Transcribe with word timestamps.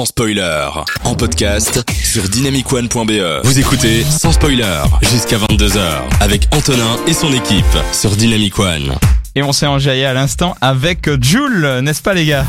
sans 0.00 0.06
spoiler. 0.06 0.66
En 1.04 1.14
podcast 1.14 1.84
sur 2.02 2.22
dynamicone.be. 2.22 3.44
Vous 3.44 3.58
écoutez 3.58 4.02
sans 4.02 4.32
spoiler 4.32 4.64
jusqu'à 5.02 5.36
22h 5.36 5.78
avec 6.20 6.48
Antonin 6.52 6.96
et 7.06 7.12
son 7.12 7.30
équipe 7.34 7.66
sur 7.92 8.16
Dynamic 8.16 8.58
One. 8.58 8.94
Et 9.34 9.42
on 9.42 9.52
s'est 9.52 9.66
enjaillé 9.66 10.06
à 10.06 10.14
l'instant 10.14 10.56
avec 10.62 11.10
Jules, 11.22 11.80
n'est-ce 11.82 12.00
pas 12.00 12.14
les 12.14 12.24
gars? 12.24 12.46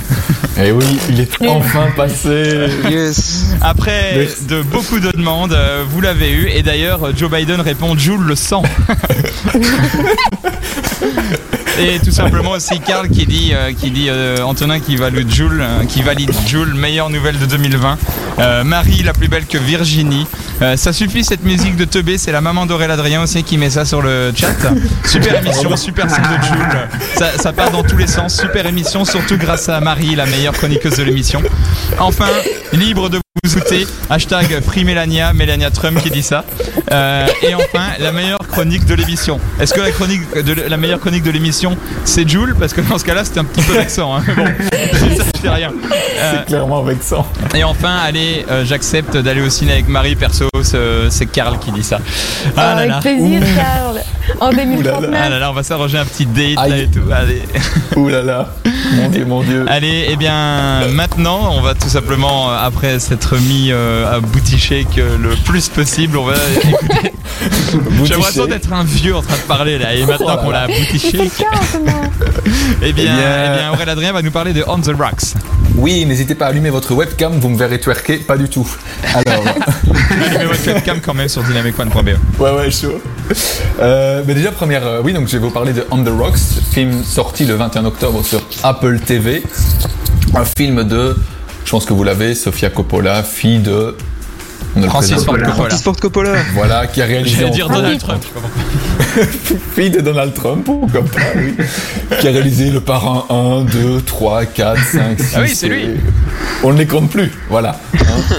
Eh 0.58 0.72
oui, 0.72 0.86
il 1.10 1.20
est 1.20 1.48
enfin 1.48 1.88
passé. 1.96 2.68
Yes. 2.90 3.48
Après 3.62 4.28
de 4.48 4.62
beaucoup 4.62 5.00
de 5.00 5.12
demandes, 5.12 5.54
euh, 5.54 5.84
vous 5.90 6.02
l'avez 6.02 6.32
eu. 6.32 6.48
Et 6.50 6.62
d'ailleurs, 6.62 7.16
Joe 7.18 7.32
Biden 7.32 7.60
répond 7.60 7.98
Jules 7.98 8.22
le 8.22 8.36
sang. 8.36 8.64
Et 11.80 12.00
tout 12.00 12.12
simplement 12.12 12.52
aussi 12.52 12.80
Karl 12.80 13.10
qui 13.10 13.26
dit, 13.26 13.52
euh, 13.54 13.72
qui 13.74 13.92
dit 13.92 14.08
euh, 14.10 14.44
Antonin 14.44 14.80
qui 14.80 14.96
valide 14.98 15.32
Jules, 15.32 15.62
euh, 15.62 15.86
qui 15.86 16.02
valide 16.02 16.32
Jules, 16.46 16.74
meilleure 16.74 17.10
nouvelle 17.10 17.40
de 17.40 17.46
2020. 17.46 17.98
Euh, 18.40 18.64
Marie 18.64 19.04
la 19.04 19.14
plus 19.14 19.28
belle 19.28 19.46
que 19.46 19.58
Virginie. 19.58 20.28
Ça 20.76 20.94
suffit 20.94 21.24
cette 21.24 21.44
musique 21.44 21.76
de 21.76 21.86
teubé, 21.86 22.20
c'est 22.20 22.32
la 22.32 22.40
maman 22.40 22.68
d'Aurélien 22.68 22.94
Adrien 22.94 23.24
aussi 23.24 23.44
qui 23.44 23.58
met 23.58 23.72
ça 23.72 23.84
sur 23.84 24.04
le 24.04 24.32
chat. 24.36 24.54
Super 25.08 25.42
émission, 25.42 25.76
super 25.76 26.08
son 26.08 26.22
de 26.22 26.44
Jules. 26.44 26.88
Ça, 27.16 27.32
ça 27.36 27.52
part 27.52 27.72
dans 27.72 27.82
tous 27.82 27.98
les 27.98 28.06
sens, 28.06 28.40
super 28.40 28.68
émission, 28.68 29.04
surtout 29.04 29.38
grâce 29.38 29.70
à 29.70 29.80
Marie, 29.80 30.14
la 30.14 30.28
meilleure 30.28 30.54
chroniqueuse 30.54 30.98
de 30.98 31.04
l'émission. 31.04 31.42
Enfin, 31.98 32.28
libre 32.74 33.10
de 33.10 33.20
vous 33.44 33.58
outer, 33.58 33.88
hashtag 34.10 34.62
Free 34.62 34.84
Melania, 34.84 35.34
Melania 35.34 35.72
Trump 35.72 36.00
qui 36.04 36.12
dit 36.12 36.22
ça. 36.22 36.46
Euh, 36.92 37.26
et 37.42 37.56
enfin, 37.56 37.88
la 38.00 38.12
meilleure 38.12 38.48
chronique 38.48 38.86
de 38.86 38.94
l'émission. 38.94 39.40
Est-ce 39.60 39.74
que 39.74 39.82
la 39.82 39.92
chronique 39.92 40.22
de 40.36 40.54
la 40.54 40.78
meilleure 40.78 41.00
chronique 41.00 41.24
de 41.24 41.32
l'émission, 41.32 41.76
c'est 42.06 42.28
Jules 42.28 42.56
Parce 42.60 42.74
que 42.74 42.82
dans 42.82 43.00
ce 43.00 43.06
cas-là, 43.06 43.26
c'était 43.26 43.40
un 43.40 43.46
petit 43.46 43.64
peu 43.64 43.74
vexant. 43.74 44.16
Hein. 44.16 44.24
Bon, 44.36 44.46
fais 45.42 45.50
rien. 45.50 45.72
Euh, 46.22 46.34
C'est 46.38 46.46
clairement 46.46 46.84
vexant. 46.84 47.26
et 47.56 47.64
enfin, 47.64 47.96
allez, 48.06 48.46
euh, 48.52 48.64
j'accepte 48.64 49.18
d'aller 49.18 49.42
au 49.42 49.50
ciné 49.50 49.72
avec 49.72 49.88
Marie 49.88 50.16
perso. 50.16 50.48
c'est- 50.62 51.26
Karl 51.26 51.58
qui 51.58 51.72
dit 51.72 51.82
ça. 51.84 52.00
Ah 52.56 52.62
là 52.62 52.72
Avec 52.78 52.90
là. 52.90 53.00
plaisir, 53.00 53.42
Karl. 53.56 54.02
En 54.40 54.52
2039. 54.52 55.10
Ah 55.16 55.30
là 55.30 55.40
là, 55.40 55.50
on 55.50 55.54
va 55.54 55.64
s'arranger 55.64 55.98
un 55.98 56.06
petit 56.06 56.26
date 56.28 56.56
là 56.70 56.78
et 56.78 56.88
tout. 56.88 57.00
Allez. 57.12 57.42
Ouh 57.96 58.08
là 58.10 58.22
là. 58.22 58.50
Mon 58.94 59.10
dieu, 59.10 59.26
mon 59.26 59.42
dieu. 59.42 59.66
Allez, 59.68 60.08
eh 60.10 60.16
bien, 60.16 60.88
maintenant, 60.90 61.54
on 61.56 61.62
va 61.62 61.74
tout 61.74 61.90
simplement, 61.90 62.52
euh, 62.52 62.58
après 62.62 63.00
s'être 63.00 63.36
mis 63.38 63.70
euh, 63.72 64.06
à 64.16 64.20
shake 64.60 64.98
euh, 65.00 65.18
le 65.18 65.30
plus 65.46 65.70
possible, 65.70 66.18
on 66.18 66.26
va 66.26 66.34
écouter. 66.64 67.14
J'ai 68.04 68.14
l'impression 68.14 68.46
d'être 68.46 68.72
un 68.74 68.84
vieux 68.84 69.16
en 69.16 69.22
train 69.22 69.36
de 69.38 69.42
parler 69.48 69.78
là, 69.80 69.94
et 69.96 70.06
maintenant 70.06 70.36
Oh 70.40 70.44
qu'on 70.44 70.52
l'a 70.52 70.68
moment. 70.68 72.02
eh 72.84 72.92
bien, 72.92 72.92
Eh 72.92 72.94
bien- 72.94 73.06
eh 73.06 73.58
bien, 73.58 73.72
Aurélien 73.72 73.92
Adrien 73.94 74.12
va 74.14 74.22
nous 74.22 74.32
parler 74.32 74.54
de 74.54 74.64
On 74.68 74.80
the 74.80 74.92
Rocks. 74.98 75.31
Oui, 75.82 76.06
n'hésitez 76.06 76.36
pas 76.36 76.46
à 76.46 76.50
allumer 76.50 76.70
votre 76.70 76.94
webcam, 76.94 77.40
vous 77.40 77.50
me 77.50 77.58
verrez 77.58 77.80
twerker, 77.80 78.18
pas 78.18 78.38
du 78.38 78.48
tout. 78.48 78.70
Alors, 79.16 79.44
Allumez 80.22 80.46
votre 80.46 80.64
webcam 80.68 81.02
quand 81.02 81.16
même 81.16 81.28
sur 81.28 81.42
dynamicone.be. 81.42 82.10
ouais, 82.40 82.52
ouais, 82.52 82.70
chaud. 82.70 83.02
Euh, 83.80 84.22
mais 84.28 84.36
déjà, 84.36 84.52
première, 84.52 84.86
euh, 84.86 85.02
oui, 85.04 85.12
donc 85.12 85.28
je 85.28 85.32
vais 85.32 85.40
vous 85.40 85.50
parler 85.50 85.74
de 85.74 85.84
On 85.90 86.04
the 86.04 86.10
Rocks, 86.10 86.38
film 86.72 87.04
sorti 87.04 87.46
le 87.46 87.56
21 87.56 87.86
octobre 87.86 88.24
sur 88.24 88.42
Apple 88.62 89.00
TV. 89.00 89.42
Un 90.36 90.46
film 90.46 90.84
de, 90.84 91.18
je 91.66 91.72
pense 91.72 91.86
que 91.86 91.94
vous 91.94 92.04
l'avez, 92.04 92.36
Sofia 92.36 92.70
Coppola, 92.70 93.24
fille 93.24 93.58
de. 93.58 93.98
on 94.76 94.82
ne 94.82 94.84
le 94.86 94.90
Francis 94.90 95.24
Ford 95.24 95.36
pas. 95.36 95.46
Coppola. 95.46 95.76
Coppola. 96.00 96.34
Voilà, 96.54 96.86
qui 96.86 97.02
a 97.02 97.06
réalisé. 97.06 97.38
J'allais 97.38 97.50
dire 97.50 97.70
Donald 97.70 98.00
Trump. 98.00 98.24
fille 99.76 99.90
de 99.90 100.00
Donald 100.02 100.34
Trump, 100.34 100.66
pourquoi 100.66 101.02
pas, 101.02 101.20
oui. 101.36 101.54
qui 102.20 102.28
a 102.28 102.32
réalisé 102.32 102.70
le 102.72 102.80
parrain 102.80 103.26
1, 103.30 103.62
2, 103.64 104.02
3, 104.02 104.46
4, 104.46 104.80
5, 104.84 105.20
6. 105.20 105.34
Ah 105.36 105.40
oui, 105.42 105.50
c'est 105.54 105.68
lui. 105.68 105.88
On 106.64 106.72
ne 106.74 106.78
les 106.78 106.86
compte 106.88 107.10
plus, 107.10 107.32
voilà. 107.50 107.80
hein. 108.00 108.36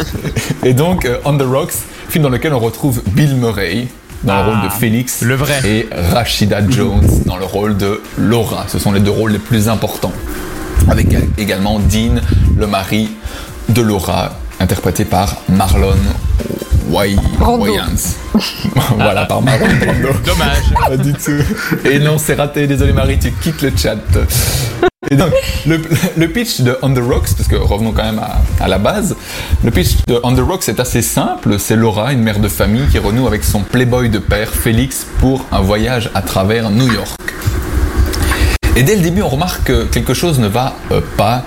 et 0.64 0.74
donc, 0.74 1.04
euh, 1.04 1.18
On 1.24 1.36
the 1.36 1.42
Rocks, 1.42 1.72
film 2.08 2.22
dans 2.24 2.30
lequel 2.30 2.54
on 2.54 2.58
retrouve 2.58 3.02
Bill 3.08 3.34
Murray 3.36 3.86
dans 4.24 4.36
le 4.44 4.50
rôle 4.50 4.62
de 4.62 4.68
Félix 4.68 5.22
le 5.22 5.34
vrai. 5.34 5.60
et 5.64 5.88
Rashida 6.12 6.60
Jones 6.68 7.06
dans 7.26 7.36
le 7.36 7.44
rôle 7.44 7.76
de 7.76 8.00
Laura. 8.16 8.66
Ce 8.68 8.78
sont 8.78 8.92
les 8.92 9.00
deux 9.00 9.10
rôles 9.10 9.32
les 9.32 9.38
plus 9.40 9.68
importants. 9.68 10.12
Avec 10.88 11.08
également 11.38 11.78
Dean, 11.80 12.20
le 12.56 12.66
mari 12.66 13.10
de 13.68 13.82
Laura, 13.82 14.32
interprété 14.60 15.04
par 15.04 15.36
Marlon 15.48 15.94
Brando. 16.88 17.64
Wayans. 17.64 18.16
voilà, 18.96 19.24
par 19.26 19.42
Marlon 19.42 19.66
Brando. 19.80 20.08
Dommage. 20.24 20.74
Pas 20.88 20.96
du 20.96 21.12
tout. 21.12 21.86
Et 21.88 21.98
non, 21.98 22.18
c'est 22.18 22.34
raté. 22.34 22.66
Désolé 22.66 22.92
Marie, 22.92 23.18
tu 23.18 23.30
quittes 23.32 23.62
le 23.62 23.72
chat. 23.76 23.96
Et 25.10 25.16
donc, 25.16 25.32
le, 25.66 25.80
le 26.16 26.28
pitch 26.28 26.60
de 26.60 26.78
On 26.82 26.92
the 26.94 26.98
Rocks, 26.98 27.34
parce 27.36 27.48
que 27.48 27.56
revenons 27.56 27.92
quand 27.92 28.04
même 28.04 28.20
à, 28.20 28.40
à 28.62 28.68
la 28.68 28.78
base, 28.78 29.16
le 29.62 29.70
pitch 29.70 30.04
de 30.06 30.18
On 30.22 30.34
the 30.34 30.40
Rocks 30.40 30.68
est 30.68 30.80
assez 30.80 31.02
simple. 31.02 31.58
C'est 31.58 31.76
Laura, 31.76 32.12
une 32.12 32.22
mère 32.22 32.38
de 32.38 32.48
famille, 32.48 32.86
qui 32.90 32.98
renoue 32.98 33.26
avec 33.26 33.44
son 33.44 33.60
playboy 33.60 34.08
de 34.08 34.18
père, 34.18 34.48
Félix, 34.50 35.06
pour 35.18 35.44
un 35.52 35.60
voyage 35.60 36.10
à 36.14 36.22
travers 36.22 36.70
New 36.70 36.90
York. 36.92 37.20
Et 38.74 38.82
dès 38.84 38.96
le 38.96 39.02
début, 39.02 39.20
on 39.20 39.28
remarque 39.28 39.64
que 39.64 39.84
quelque 39.84 40.14
chose 40.14 40.38
ne 40.38 40.48
va 40.48 40.74
euh, 40.92 41.02
pas, 41.18 41.44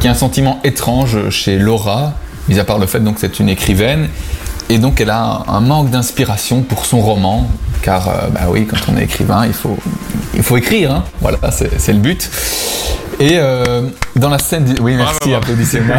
qu'il 0.00 0.06
y 0.06 0.08
a 0.08 0.10
un 0.10 0.14
sentiment 0.14 0.60
étrange 0.64 1.30
chez 1.30 1.58
Laura, 1.58 2.14
mis 2.48 2.58
à 2.58 2.64
part 2.64 2.78
le 2.78 2.86
fait 2.86 2.98
donc 2.98 3.14
que 3.14 3.20
c'est 3.20 3.38
une 3.38 3.48
écrivaine, 3.48 4.08
et 4.68 4.78
donc 4.78 5.00
elle 5.00 5.10
a 5.10 5.44
un, 5.46 5.60
manque 5.60 5.90
d'inspiration 5.90 6.62
pour 6.62 6.86
son 6.86 7.00
roman, 7.00 7.48
car 7.82 8.08
euh, 8.08 8.12
bah 8.30 8.42
oui, 8.48 8.66
quand 8.66 8.76
on 8.92 8.96
est 8.96 9.04
écrivain, 9.04 9.46
il 9.46 9.52
faut, 9.52 9.78
il 10.34 10.42
faut 10.42 10.56
écrire, 10.56 10.92
hein. 10.92 11.04
voilà, 11.20 11.38
c'est 11.50 11.92
le 11.92 11.98
but. 11.98 12.30
Et 13.18 13.38
euh, 13.38 13.82
dans 14.14 14.28
la 14.28 14.38
scène, 14.38 14.64
du... 14.64 14.82
oui 14.82 14.94
merci, 14.96 15.32
applaudissez-moi. 15.32 15.96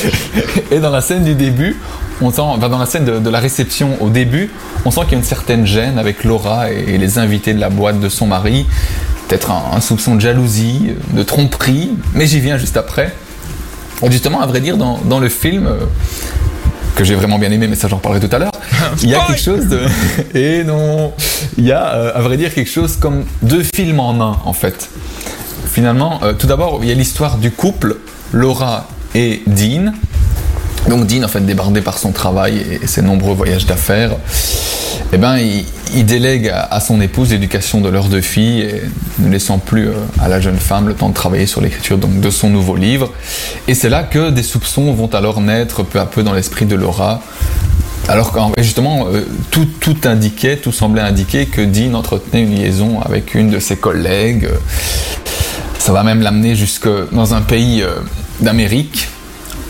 et 0.70 0.80
dans 0.80 0.90
la 0.90 1.00
scène 1.00 1.22
du 1.22 1.34
début, 1.34 1.76
on 2.20 2.30
sent, 2.30 2.40
enfin 2.40 2.68
dans 2.68 2.78
la 2.78 2.86
scène 2.86 3.04
de, 3.04 3.18
de 3.18 3.30
la 3.30 3.38
réception 3.38 3.96
au 4.00 4.08
début, 4.08 4.50
on 4.84 4.90
sent 4.90 5.02
qu'il 5.02 5.12
y 5.12 5.14
a 5.14 5.18
une 5.18 5.24
certaine 5.24 5.66
gêne 5.66 5.98
avec 5.98 6.24
Laura 6.24 6.72
et, 6.72 6.94
et 6.94 6.98
les 6.98 7.18
invités 7.18 7.54
de 7.54 7.60
la 7.60 7.70
boîte 7.70 8.00
de 8.00 8.08
son 8.08 8.26
mari, 8.26 8.66
peut-être 9.28 9.50
un, 9.52 9.76
un 9.76 9.80
soupçon 9.80 10.16
de 10.16 10.20
jalousie, 10.20 10.94
de 11.12 11.22
tromperie, 11.22 11.92
mais 12.14 12.26
j'y 12.26 12.40
viens 12.40 12.58
juste 12.58 12.76
après. 12.76 13.14
Justement, 14.08 14.40
à 14.40 14.46
vrai 14.46 14.60
dire, 14.60 14.76
dans, 14.76 14.98
dans 15.04 15.20
le 15.20 15.28
film, 15.28 15.66
euh, 15.66 15.84
que 17.00 17.06
j'ai 17.06 17.14
vraiment 17.14 17.38
bien 17.38 17.50
aimé, 17.50 17.66
mais 17.66 17.76
ça 17.76 17.88
j'en 17.88 17.96
parlerai 17.96 18.28
tout 18.28 18.36
à 18.36 18.38
l'heure, 18.38 18.52
il 19.02 19.08
y 19.08 19.14
a 19.14 19.24
quelque 19.24 19.40
chose 19.40 19.68
de... 19.68 19.80
Et 20.38 20.64
non, 20.64 21.14
il 21.56 21.64
y 21.64 21.72
a, 21.72 21.94
euh, 21.94 22.12
à 22.14 22.20
vrai 22.20 22.36
dire, 22.36 22.52
quelque 22.52 22.70
chose 22.70 22.96
comme 22.96 23.24
deux 23.40 23.62
films 23.62 24.00
en 24.00 24.20
un, 24.20 24.36
en 24.44 24.52
fait. 24.52 24.90
Finalement, 25.66 26.20
euh, 26.22 26.34
tout 26.34 26.46
d'abord, 26.46 26.80
il 26.82 26.90
y 26.90 26.92
a 26.92 26.94
l'histoire 26.94 27.38
du 27.38 27.52
couple, 27.52 27.96
Laura 28.32 28.86
et 29.14 29.42
Dean. 29.46 29.94
Donc 30.90 31.06
Dean, 31.06 31.22
en 31.22 31.28
fait, 31.28 31.46
débordé 31.46 31.82
par 31.82 31.98
son 31.98 32.10
travail 32.10 32.66
et 32.82 32.88
ses 32.88 33.00
nombreux 33.00 33.32
voyages 33.32 33.64
d'affaires, 33.64 34.10
eh 35.12 35.18
ben, 35.18 35.38
il, 35.38 36.04
délègue 36.04 36.52
à, 36.52 36.80
son 36.80 37.00
épouse 37.00 37.30
l'éducation 37.30 37.80
de 37.80 37.88
leurs 37.88 38.08
deux 38.08 38.20
filles, 38.20 38.66
ne 39.20 39.30
laissant 39.30 39.58
plus 39.58 39.86
euh, 39.86 39.92
à 40.20 40.28
la 40.28 40.40
jeune 40.40 40.58
femme 40.58 40.88
le 40.88 40.94
temps 40.94 41.08
de 41.08 41.14
travailler 41.14 41.46
sur 41.46 41.60
l'écriture 41.60 41.96
de 41.96 42.30
son 42.30 42.50
nouveau 42.50 42.74
livre. 42.74 43.12
Et 43.68 43.74
c'est 43.74 43.88
là 43.88 44.02
que 44.02 44.30
des 44.30 44.42
soupçons 44.42 44.92
vont 44.92 45.06
alors 45.06 45.40
naître 45.40 45.84
peu 45.84 46.00
à 46.00 46.06
peu 46.06 46.24
dans 46.24 46.32
l'esprit 46.32 46.66
de 46.66 46.74
Laura. 46.74 47.22
Alors 48.08 48.32
qu'en 48.32 48.50
et 48.56 48.64
justement, 48.64 49.06
euh, 49.12 49.24
tout, 49.52 49.68
tout 49.78 49.96
indiquait, 50.02 50.56
tout 50.56 50.72
semblait 50.72 51.02
indiquer 51.02 51.46
que 51.46 51.60
Dean 51.60 51.94
entretenait 51.94 52.42
une 52.42 52.56
liaison 52.56 53.00
avec 53.00 53.36
une 53.36 53.50
de 53.50 53.60
ses 53.60 53.76
collègues. 53.76 54.48
Ça 55.78 55.92
va 55.92 56.02
même 56.02 56.20
l'amener 56.20 56.56
jusque 56.56 56.88
dans 57.12 57.32
un 57.34 57.42
pays 57.42 57.82
euh, 57.82 57.90
d'Amérique, 58.40 59.06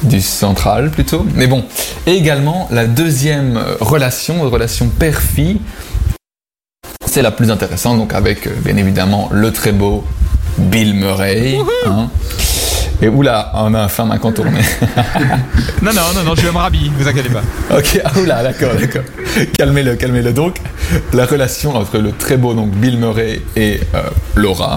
du 0.02 0.20
central 0.20 0.90
plutôt. 0.90 1.26
Mais 1.34 1.46
bon, 1.46 1.64
et 2.06 2.12
également 2.12 2.68
la 2.70 2.86
deuxième 2.86 3.60
relation, 3.80 4.42
relation 4.48 4.88
père-fille, 4.88 5.60
c'est 7.06 7.22
la 7.22 7.30
plus 7.30 7.50
intéressante, 7.50 7.98
donc 7.98 8.12
avec 8.14 8.46
euh, 8.46 8.50
bien 8.64 8.76
évidemment 8.76 9.28
le 9.32 9.52
très 9.52 9.72
beau 9.72 10.04
Bill 10.58 10.94
Murray. 10.94 11.58
hein. 11.86 12.08
Et 13.02 13.08
oula, 13.08 13.50
on 13.54 13.72
a 13.72 13.80
un 13.80 13.88
fin 13.88 14.04
main 14.04 14.18
contourné. 14.18 14.60
Non, 15.82 15.92
non, 15.94 16.02
non, 16.14 16.22
non, 16.22 16.34
je 16.36 16.42
vais 16.42 16.52
me 16.52 16.58
rhabiller, 16.58 16.90
vous 16.98 17.08
inquiétez 17.08 17.30
pas. 17.30 17.40
Ok, 17.78 17.98
ah 18.04 18.12
oula, 18.20 18.42
d'accord, 18.42 18.74
d'accord. 18.78 19.02
Calmez-le, 19.56 19.96
calmez-le. 19.96 20.34
Donc, 20.34 20.56
la 21.14 21.24
relation 21.24 21.74
entre 21.74 21.96
le 21.96 22.12
très 22.12 22.36
beau 22.36 22.52
donc 22.52 22.70
Bill 22.72 22.98
Murray 22.98 23.40
et 23.56 23.80
euh, 23.94 24.02
Laura. 24.36 24.76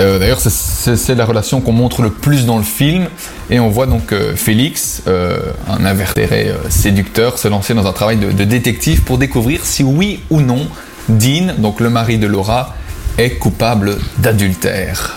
Euh, 0.00 0.18
D'ailleurs, 0.18 0.40
c'est- 0.40 1.14
la 1.14 1.24
relation 1.24 1.60
qu'on 1.60 1.72
montre 1.72 2.02
le 2.02 2.10
plus 2.10 2.46
dans 2.46 2.56
le 2.58 2.64
film. 2.64 3.06
Et 3.50 3.60
on 3.60 3.68
voit 3.68 3.86
donc 3.86 4.12
euh, 4.12 4.34
Félix, 4.34 5.02
euh, 5.06 5.38
un 5.68 5.84
invertéré 5.84 6.52
séducteur, 6.68 7.38
se 7.38 7.46
lancer 7.48 7.74
dans 7.74 7.86
un 7.86 7.92
travail 7.92 8.16
de, 8.16 8.44
détective 8.44 9.02
pour 9.02 9.18
découvrir 9.18 9.60
si 9.64 9.82
oui 9.84 10.20
ou 10.30 10.40
non 10.40 10.66
Dean, 11.08 11.54
donc 11.58 11.80
le 11.80 11.90
mari 11.90 12.18
de 12.18 12.26
Laura, 12.26 12.74
est 13.18 13.34
coupable 13.38 13.98
d'adultère. 14.18 15.16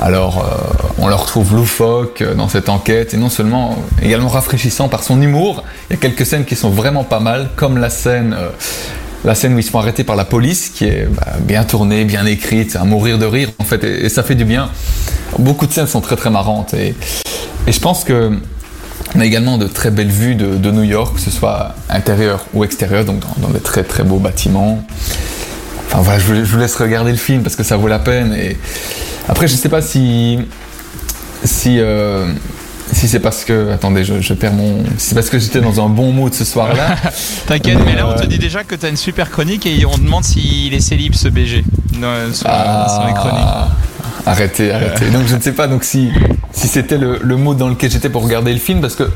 Alors, 0.00 0.42
on 0.96 1.08
le 1.08 1.14
retrouve 1.14 1.54
loufoque 1.54 2.24
dans 2.34 2.48
cette 2.48 2.70
enquête, 2.70 3.12
et 3.12 3.18
non 3.18 3.28
seulement, 3.28 3.76
également 4.02 4.30
rafraîchissant 4.30 4.88
par 4.88 5.02
son 5.02 5.20
humour. 5.20 5.62
Il 5.90 5.92
y 5.92 5.96
a 5.96 5.98
quelques 5.98 6.24
scènes 6.24 6.46
qui 6.46 6.56
sont 6.56 6.70
vraiment 6.70 7.04
pas 7.04 7.20
mal, 7.20 7.50
comme 7.54 7.76
la 7.76 7.90
scène, 7.90 8.34
la 9.24 9.34
scène 9.34 9.54
où 9.54 9.58
ils 9.58 9.62
se 9.62 9.70
font 9.70 9.78
arrêter 9.78 10.04
par 10.04 10.16
la 10.16 10.24
police, 10.24 10.70
qui 10.70 10.84
est 10.84 11.06
bah, 11.06 11.34
bien 11.40 11.64
tournée, 11.64 12.04
bien 12.04 12.26
écrite, 12.26 12.76
à 12.76 12.84
mourir 12.84 13.18
de 13.18 13.26
rire, 13.26 13.50
en 13.58 13.64
fait, 13.64 13.84
et, 13.84 14.08
ça 14.08 14.22
fait 14.22 14.34
du 14.34 14.44
bien. 14.44 14.70
beaucoup 15.38 15.66
de 15.66 15.72
scènes 15.72 15.86
sont 15.86 16.00
très 16.00 16.16
très 16.16 16.30
marrantes 16.30 16.74
et, 16.74 16.94
je 17.68 17.78
pense 17.78 18.04
que 18.04 18.32
on 19.14 19.20
a 19.20 19.24
également 19.24 19.58
de 19.58 19.66
très 19.66 19.90
belles 19.90 20.10
vues 20.10 20.34
de, 20.34 20.70
New 20.70 20.82
York, 20.82 21.16
que 21.16 21.20
ce 21.20 21.30
soit 21.30 21.74
intérieur 21.88 22.46
ou 22.54 22.64
extérieur, 22.64 23.04
donc 23.04 23.20
dans, 23.38 23.48
des 23.48 23.60
très 23.60 23.82
très 23.82 24.02
beaux 24.02 24.18
bâtiments. 24.18 24.84
Enfin 25.86 26.00
voilà, 26.00 26.18
je 26.20 26.32
vous, 26.32 26.58
laisse 26.58 26.76
regarder 26.76 27.10
le 27.10 27.16
film 27.16 27.42
parce 27.42 27.56
que 27.56 27.64
ça 27.64 27.76
vaut 27.76 27.88
la 27.88 27.98
peine. 27.98 28.32
Et 28.34 28.56
après, 29.28 29.48
je 29.48 29.56
sais 29.56 29.68
pas 29.68 29.82
si 29.82 30.38
si 31.44 31.78
euh, 31.80 32.32
si 33.00 33.08
c'est 33.08 33.18
parce 33.20 33.44
que 33.44 33.70
attendez, 33.72 34.04
je, 34.04 34.20
je 34.20 34.34
perds 34.34 34.52
mon. 34.52 34.84
Si 34.98 35.08
c'est 35.08 35.14
parce 35.14 35.30
que 35.30 35.38
j'étais 35.38 35.60
dans 35.62 35.84
un 35.84 35.88
bon 35.88 36.12
mood 36.12 36.34
ce 36.34 36.44
soir-là. 36.44 36.96
T'inquiète, 37.46 37.78
mais 37.86 37.94
là 37.96 38.06
on 38.06 38.14
te 38.14 38.24
Euh, 38.24 38.26
dit 38.26 38.38
déjà 38.38 38.62
que 38.62 38.74
t'as 38.74 38.90
une 38.90 38.96
super 38.98 39.30
chronique 39.30 39.64
et 39.66 39.86
on 39.86 39.96
demande 39.96 40.24
s'il 40.24 40.74
est 40.74 40.80
célib 40.80 41.14
ce 41.14 41.28
BG 41.28 41.64
dans- 42.00 42.32
sur, 42.34 42.46
sur 42.46 43.06
les 43.06 43.14
chroniques. 43.14 43.40
Ah, 43.46 43.68
arrêtez, 44.26 44.70
arrêtez. 44.72 45.06
Donc 45.10 45.26
je 45.26 45.34
ne 45.36 45.40
sais 45.40 45.52
pas 45.52 45.66
donc 45.66 45.82
si, 45.84 46.10
si 46.52 46.68
c'était 46.68 46.98
le, 46.98 47.18
le 47.22 47.36
mood 47.36 47.56
dans 47.56 47.68
lequel 47.68 47.90
j'étais 47.90 48.10
pour 48.10 48.22
regarder 48.22 48.52
le 48.52 48.58
film 48.60 48.80
parce 48.82 48.94
que 48.96 49.08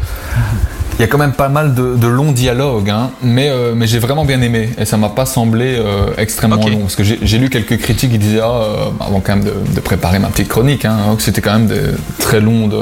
il 0.97 1.01
y 1.01 1.05
a 1.05 1.09
quand 1.09 1.19
même 1.19 1.33
pas 1.33 1.49
mal 1.49 1.75
de, 1.75 1.97
de 1.97 2.07
longs 2.07 2.31
dialogues, 2.31 2.89
hein, 2.89 3.11
mais, 3.21 3.49
euh, 3.51 3.75
mais 3.75 3.89
j'ai 3.89 3.99
vraiment 3.99 4.25
bien 4.25 4.41
aimé 4.41 4.71
et 4.79 4.85
ça 4.85 4.97
m'a 4.97 5.09
pas 5.09 5.27
semblé 5.27 5.75
euh, 5.77 6.07
extrêmement 6.19 6.57
long 6.69 6.79
parce 6.83 6.95
que 6.95 7.03
j'ai 7.03 7.39
lu 7.39 7.51
quelques 7.51 7.79
critiques 7.79 8.13
qui 8.13 8.19
disaient 8.19 8.41
ah, 8.43 8.49
euh, 8.63 8.77
avant 9.01 9.21
quand 9.21 9.35
même 9.37 9.45
de, 9.45 9.53
de 9.75 9.81
préparer 9.81 10.21
ma 10.21 10.29
petite 10.29 10.47
chronique 10.49 10.85
hein, 10.85 10.97
que 11.17 11.23
c'était 11.23 11.41
quand 11.41 11.53
même 11.53 11.67
des 11.67 11.81
très 12.21 12.41
longs 12.41 12.69
de 12.69 12.79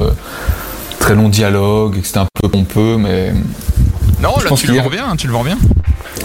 très 1.02 1.14
longs 1.16 1.28
dialogues 1.28 1.96
et 1.99 2.00
que 2.00 2.06
c'était 2.06 2.20
un 2.20 2.26
peu 2.40 2.49
pompeux 2.49 2.96
mais 2.96 3.32
Non, 4.22 4.34
je 4.38 4.44
là 4.44 4.49
pense 4.50 4.60
tu 4.60 4.69
le 4.69 4.81
vends 4.81 4.88
bien, 4.88 5.16
tu 5.16 5.26
le 5.26 5.32
vends 5.32 5.43
bien. 5.43 5.58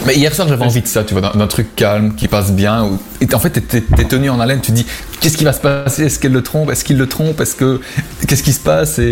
mais 0.05 0.15
hier 0.15 0.33
soir, 0.35 0.47
j'avais 0.47 0.63
envie 0.63 0.81
de 0.81 0.87
ça, 0.87 1.03
tu 1.03 1.15
vois, 1.15 1.31
d'un 1.33 1.47
truc 1.47 1.75
calme, 1.75 2.13
qui 2.15 2.27
passe 2.27 2.51
bien. 2.51 2.83
Où... 2.85 2.99
Et 3.19 3.33
en 3.33 3.39
fait, 3.39 3.49
t'es 3.49 3.81
t'es 3.81 4.03
tenu 4.05 4.29
en 4.29 4.39
haleine, 4.39 4.61
tu 4.61 4.71
te 4.71 4.75
dis, 4.75 4.85
qu'est-ce 5.19 5.35
qui 5.35 5.45
va 5.45 5.53
se 5.53 5.61
passer? 5.61 6.03
Est-ce 6.05 6.19
qu'elle 6.19 6.31
le 6.31 6.43
trompe? 6.43 6.69
Est-ce 6.69 6.83
qu'il 6.85 6.97
le 6.97 7.07
trompe? 7.07 7.41
Est-ce 7.41 7.55
que 7.55 7.81
qu'est-ce 8.27 8.43
qui 8.43 8.53
se 8.53 8.59
passe? 8.59 8.99
Et, 8.99 9.09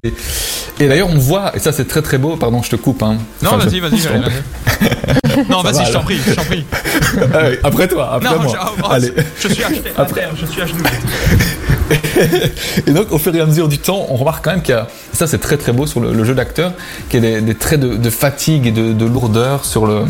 et 0.80 0.88
d'ailleurs, 0.88 1.10
on 1.10 1.18
voit, 1.18 1.56
et 1.56 1.60
ça 1.60 1.72
c'est 1.72 1.88
très 1.88 2.04
très 2.04 2.20
beau. 2.20 2.36
Pardon, 2.36 2.62
je 2.62 2.70
te 2.70 2.76
coupe. 2.76 3.02
Hein. 3.02 3.18
Non, 3.42 3.54
Enfin, 3.54 3.66
vas-y, 3.66 3.80
vas-y, 3.80 3.98
je 3.98 4.10
vas-y. 4.10 5.50
Non, 5.50 5.62
vas-y, 5.62 5.74
va, 5.80 5.84
je 5.86 5.92
t'en 5.94 6.02
prie, 6.04 6.20
je 6.28 6.34
t'en 6.34 6.44
prie. 6.44 6.66
Après 7.64 7.88
toi, 7.88 8.12
après 8.14 8.30
Non, 8.30 8.44
moi. 8.44 8.54
je, 8.54 8.82
oh, 8.84 8.88
Allez. 8.92 9.12
je 9.40 9.48
suis 9.48 9.64
acheté. 9.64 9.92
à 9.98 10.02
Après. 10.02 10.22
terre, 10.22 10.32
je 10.40 10.46
suis 10.46 10.62
à 10.62 10.66
genoux. 10.68 10.84
Et 12.88 12.92
donc, 12.92 13.12
au 13.12 13.18
fur 13.18 13.36
et 13.36 13.40
à 13.42 13.46
mesure 13.46 13.68
du 13.68 13.78
temps, 13.78 14.06
on 14.10 14.16
remarque 14.16 14.44
quand 14.44 14.52
même 14.52 14.62
qu'il 14.62 14.74
y 14.74 14.78
a, 14.78 14.88
et 15.14 15.16
ça 15.16 15.28
c'est 15.28 15.38
très 15.40 15.58
très 15.58 15.72
beau 15.72 15.86
sur 15.86 16.00
le, 16.00 16.14
le 16.14 16.24
jeu 16.24 16.34
d'acteur, 16.34 16.74
qu'il 17.10 17.24
y 17.24 17.28
a 17.28 17.32
des, 17.36 17.42
des 17.42 17.56
traits 17.56 17.80
de, 17.80 17.96
de 17.96 18.10
fatigue 18.10 18.68
et 18.68 18.72
de, 18.72 18.94
de 18.94 19.06
lourdeur 19.06 19.66
sur 19.66 19.86
le, 19.86 20.02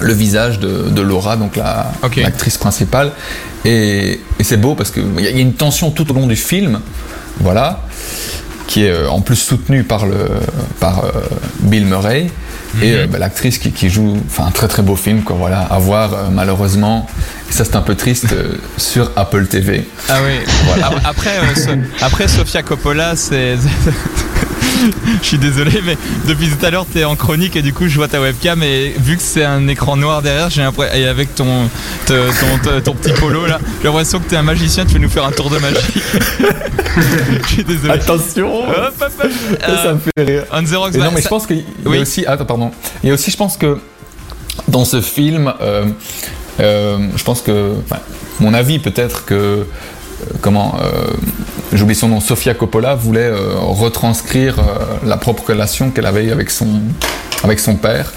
le 0.00 0.12
visage 0.12 0.58
de, 0.60 0.88
de 0.90 1.02
Laura, 1.02 1.36
donc 1.36 1.56
la- 1.56 1.90
Ok. 2.02 2.16
l'actrice 2.16 2.56
principale. 2.58 3.12
Et, 3.64 4.20
et 4.38 4.44
c'est 4.44 4.56
beau 4.56 4.74
parce 4.74 4.90
qu'il 4.90 5.02
y, 5.20 5.26
a- 5.26 5.30
il 5.30 5.36
y 5.36 5.38
a 5.40 5.42
une 5.42 5.54
tension 5.54 5.90
tout 5.90 6.10
au 6.10 6.14
long 6.14 6.26
du 6.26 6.36
film, 6.36 6.80
voilà, 7.40 7.82
qui 8.66 8.84
est 8.84 8.90
euh, 8.90 9.08
en 9.10 9.20
plus 9.20 9.36
soutenue 9.36 9.84
par, 9.84 10.06
le, 10.06 10.26
par 10.80 11.04
euh, 11.04 11.10
Bill 11.60 11.84
Murray. 11.86 12.28
Et 12.82 12.94
euh, 12.94 13.06
bah, 13.06 13.18
l'actrice 13.18 13.58
qui, 13.58 13.70
qui 13.70 13.90
joue, 13.90 14.16
enfin 14.26 14.46
un 14.46 14.50
très 14.50 14.66
très 14.66 14.82
beau 14.82 14.96
film, 14.96 15.22
quoi, 15.22 15.36
voilà, 15.38 15.60
à 15.60 15.78
voir 15.78 16.30
malheureusement, 16.32 17.06
ça 17.52 17.64
c'est 17.64 17.76
un 17.76 17.82
peu 17.82 17.94
triste, 17.94 18.32
euh, 18.32 18.54
sur 18.76 19.10
Apple 19.16 19.46
TV. 19.46 19.84
Ah 20.08 20.18
oui. 20.24 20.82
Ap- 20.82 21.00
Après, 21.04 21.30
euh, 21.38 21.54
so- 21.54 21.70
après 22.04 22.28
Sofia 22.28 22.62
Coppola, 22.62 23.14
c'est. 23.16 23.56
Je 25.22 25.26
suis 25.28 25.38
désolé, 25.38 25.80
mais 25.84 25.96
depuis 26.26 26.48
tout 26.48 26.64
à 26.66 26.70
l'heure, 26.70 26.86
t'es 26.92 27.04
en 27.04 27.14
chronique 27.14 27.54
et 27.54 27.62
du 27.62 27.72
coup, 27.72 27.86
je 27.86 27.94
vois 27.94 28.08
ta 28.08 28.20
webcam 28.20 28.64
et 28.64 28.92
vu 28.98 29.16
que 29.16 29.22
c'est 29.22 29.44
un 29.44 29.68
écran 29.68 29.96
noir 29.96 30.22
derrière, 30.22 30.50
j'ai 30.50 30.62
l'impression 30.62 30.96
et 30.96 31.06
avec 31.06 31.36
ton 31.36 31.68
te- 32.06 32.80
ton, 32.80 32.92
petit 32.94 33.12
polo 33.12 33.46
là, 33.46 33.60
j'ai 33.80 33.86
l'impression 33.88 34.18
que 34.18 34.28
t'es 34.28 34.36
un 34.36 34.42
magicien, 34.42 34.84
tu 34.84 34.94
veux 34.94 34.98
nous 34.98 35.08
faire 35.08 35.24
un 35.24 35.30
tour 35.30 35.50
de 35.50 35.58
magie. 35.58 35.76
Je 37.42 37.48
suis 37.48 37.64
désolé. 37.64 37.92
Attention 37.92 38.64
Hop, 38.68 38.92
hop, 39.00 39.12
hop. 39.22 39.30
Ça, 39.60 39.68
Euh, 39.68 39.82
ça 39.84 39.92
me 39.94 40.00
fait 40.00 40.24
rire. 40.24 40.44
On 40.52 40.62
the 40.64 40.74
Rocks, 40.74 40.94
non, 40.94 41.10
mais 41.14 41.22
je 41.22 41.28
pense 41.28 41.46
qu'il 41.46 41.58
y 41.58 41.60
a 41.60 41.88
Oui. 41.88 41.98
aussi. 41.98 42.26
Attends, 42.26 42.44
pardon. 42.44 42.70
Il 43.04 43.08
y 43.08 43.10
a 43.10 43.14
aussi, 43.14 43.30
je 43.30 43.36
pense 43.36 43.56
que 43.56 43.78
dans 44.68 44.84
ce 44.84 45.00
film, 45.00 45.52
euh, 45.60 45.84
euh, 45.84 45.84
je 46.58 47.24
pense 47.24 47.40
que. 47.42 47.74
enfin, 47.84 48.00
mon 48.40 48.54
avis, 48.54 48.78
peut-être 48.78 49.24
que. 49.24 49.34
euh, 49.34 49.64
Comment. 50.40 50.76
euh, 50.82 51.06
J'oublie 51.72 51.94
son 51.94 52.08
nom. 52.08 52.20
Sofia 52.20 52.54
Coppola 52.54 52.94
voulait 52.94 53.20
euh, 53.22 53.54
retranscrire 53.58 54.58
euh, 54.58 54.62
la 55.06 55.16
propre 55.16 55.48
relation 55.48 55.90
qu'elle 55.90 56.06
avait 56.06 56.30
avec 56.30 56.50
son, 56.50 56.68
avec 57.42 57.58
son 57.58 57.74
père. 57.76 58.12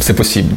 C'est 0.00 0.14
possible. 0.14 0.54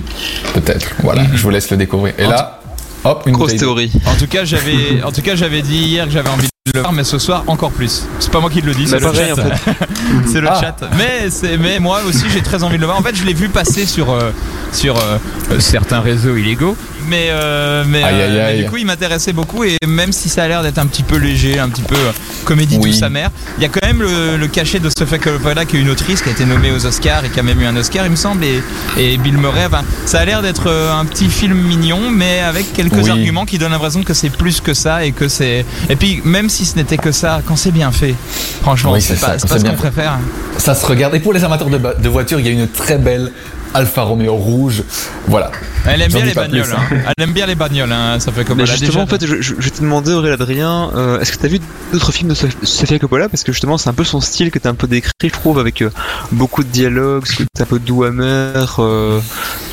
Peut-être. 0.53 0.89
Voilà, 1.03 1.24
Mhm. 1.24 1.30
je 1.36 1.44
vous 1.44 1.50
laisse 1.50 1.69
le 1.71 1.77
découvrir. 1.77 2.13
Et 2.18 2.25
là, 2.25 2.59
hop, 3.06 3.24
une 3.25 3.33
Grosse 3.33 3.56
théorie. 3.56 3.91
En 4.07 4.15
tout 4.15 4.27
cas, 4.27 4.44
j'avais, 4.44 5.01
en 5.03 5.12
tout 5.12 5.21
cas, 5.21 5.36
j'avais 5.36 5.62
dit 5.62 5.77
hier 5.77 6.06
que 6.06 6.12
j'avais 6.12 6.30
envie 6.30 6.47
de 6.47 6.50
le 6.74 6.81
faire, 6.81 6.92
mais 6.92 7.04
ce 7.04 7.18
soir 7.19 7.44
encore 7.48 7.71
plus. 7.71 8.06
C'est 8.19 8.31
pas 8.31 8.39
moi 8.39 8.50
qui 8.50 8.62
le 8.62 8.74
dis, 8.74 8.88
c'est 8.88 9.00
le 9.00 9.13
chat. 9.13 9.33
en 9.33 9.36
fait. 9.36 9.74
c'est 10.31 10.42
le 10.42 10.50
Ah. 10.50 10.60
chat. 10.62 10.75
Mais 10.98 11.30
c'est, 11.30 11.57
mais 11.57 11.80
moi 11.80 12.01
aussi, 12.07 12.25
j'ai 12.31 12.42
très 12.42 12.63
envie 12.63 12.75
de 12.77 12.81
le 12.81 12.86
voir. 12.88 12.98
En 13.00 13.04
fait, 13.04 13.16
je 13.16 13.24
l'ai 13.25 13.33
vu 13.33 13.50
passer 13.50 13.86
sur 13.86 14.12
euh, 14.12 14.31
sur 14.71 14.98
euh, 14.98 15.18
euh, 15.51 15.60
certains 15.60 16.00
réseaux 16.00 16.36
illégaux, 16.36 16.75
mais 17.07 17.28
euh, 17.30 17.84
mais, 17.88 18.04
Aïe, 18.04 18.16
euh, 18.16 18.25
aïe, 18.25 18.34
mais 18.34 18.40
aïe. 18.42 18.63
du 18.63 18.69
coup, 18.69 18.78
il 18.78 18.86
m'intéressait 18.86 19.34
beaucoup. 19.34 19.63
Et 19.63 19.78
même 19.88 20.12
si 20.12 20.30
ça 20.30 20.44
a 20.44 20.48
l'air 20.48 20.63
d'être 20.63 20.78
un 20.80 20.86
petit 20.88 21.04
peu 21.04 21.18
léger, 21.18 21.60
un 21.60 21.69
petit 21.69 21.81
peu 21.81 21.96
euh, 21.96 22.12
comédie 22.46 22.78
Oui. 22.81 22.92
douce 22.92 23.04
amère, 23.04 23.30
il 23.57 23.63
y 23.63 23.66
a 23.66 23.69
quand 23.69 23.86
même 23.86 24.01
le, 24.01 24.38
le 24.38 24.48
cachet 24.48 24.80
de 24.80 24.90
Sofia 24.96 25.18
Coppola, 25.18 25.66
qui 25.66 25.78
est 25.78 25.81
une 25.81 25.90
autrice 25.90 26.22
qui 26.22 26.30
a 26.30 26.31
été 26.31 26.46
nommée 26.46 26.72
aux 26.72 26.86
Oscars 26.86 27.25
et 27.25 27.30
qui 27.30 27.40
a 27.40 27.44
même 27.44 27.60
eu 27.62 27.66
un 27.66 27.75
Oscar, 27.75 28.06
il 28.06 28.12
me 28.12 28.16
semble, 28.16 28.44
et, 28.44 28.62
et 28.98 29.18
Bill 29.18 29.38
Murray. 29.38 29.66
Enfin, 29.68 29.84
ça 30.06 30.19
a 30.19 30.25
l'air 30.25 30.42
d'être 30.42 30.69
un 30.72 31.06
petit 31.06 31.30
film 31.30 31.57
mignon, 31.57 32.10
mais 32.12 32.40
avec 32.40 32.74
quelques 32.74 32.94
Oui. 33.04 33.10
arguments 33.10 33.46
qui 33.46 33.57
donnent 33.57 33.72
l'impression 33.72 34.04
que 34.04 34.13
c'est 34.13 34.30
plus 34.30 34.62
que 34.62 34.74
ça 34.74 35.06
et 35.06 35.12
que 35.12 35.28
c'est. 35.28 35.66
Et 35.90 35.96
puis, 35.96 36.22
même 36.25 36.50
si 36.50 36.66
ce 36.66 36.75
n'était 36.75 36.98
que 36.98 37.12
ça, 37.12 37.42
quand 37.46 37.56
c'est 37.56 37.72
bien 37.72 37.92
fait, 37.92 38.16
franchement, 38.62 38.94
Oui, 38.94 39.01
c'est 39.01 39.19
pas, 39.19 39.38
ça, 39.40 39.48
ce 39.60 39.63
qu'on 39.63 39.74
préfère. 39.74 40.18
Ça 40.57 40.75
se 40.75 40.86
regarde. 40.86 41.16
Et 41.16 41.19
pour 41.19 41.34
les 41.34 41.44
amateurs 41.44 41.69
de, 41.69 41.78
de 41.78 42.10
voitures, 42.10 42.40
il 42.40 42.46
y 42.46 42.50
a 42.50 42.51
une 42.51 42.68
très 42.68 42.98
belle 42.98 43.31
Alfa 43.74 44.01
Romeo 44.04 44.33
rouge. 44.36 44.83
Voilà. 45.27 45.51
Elle 45.86 46.01
aime 46.01 46.12
bien 46.12 46.25
les 46.25 46.33
bagnoles. 46.33 46.63
plus, 46.63 46.74
hein. 46.74 47.01
Elle 47.18 47.24
aime 47.24 47.31
bien 47.33 47.45
les 47.45 47.56
bagnoles, 47.56 47.92
hein. 47.92 48.19
ça 48.19 48.31
fait 48.31 48.44
comme 48.44 48.57
Mais 48.57 48.66
justement, 48.66 48.89
déjà- 48.89 49.01
en 49.01 49.07
fait, 49.07 49.25
je, 49.25 49.42
je, 49.42 49.54
je 49.57 49.63
vais 49.66 49.69
te 49.69 49.81
demander, 49.81 50.12
Aurélien 50.12 50.33
Adrien, 50.33 50.92
euh, 50.95 51.19
est-ce 51.19 51.31
que 51.31 51.38
t'as 51.38 51.48
vu 51.48 51.60
d'autres 51.94 52.12
films 52.12 52.30
de 52.30 52.36
Sof- 52.36 52.63
Sofia 52.63 52.98
Coppola? 53.00 53.30
Parce 53.30 53.44
que 53.44 53.51
justement, 53.51 53.77
c'est 53.77 53.89
un 53.89 53.94
peu 53.94 54.04
son 54.04 54.21
style 54.21 54.50
que 54.51 54.60
t'as 54.60 54.69
un 54.69 54.75
peu 54.75 54.88
décrit, 54.88 55.12
je 55.24 55.30
trouve, 55.30 55.60
avec 55.60 55.81
euh, 55.81 55.89
beaucoup 56.31 56.63
de 56.63 56.69
dialogues, 56.69 57.25
ce 57.27 57.38
côté 57.38 57.48
un 57.62 57.66
peu 57.66 57.80
doux 57.80 58.04
amer, 58.04 58.75
euh, 58.80 59.19